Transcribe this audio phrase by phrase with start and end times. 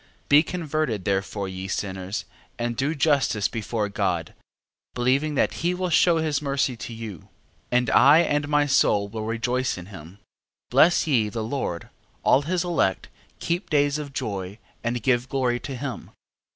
[0.29, 2.25] Be converted therefore, ye sinners,
[2.57, 4.33] and do justice before God,
[4.95, 7.19] believing that he will shew his mercy to you.
[7.19, 7.27] 13:9.
[7.73, 10.13] And I and my soul will rejoice in him.
[10.71, 10.71] 13:10.
[10.71, 11.89] Bless ye the Lord,
[12.23, 13.09] all his elect,
[13.39, 16.09] keep days of joy, and give glory to him.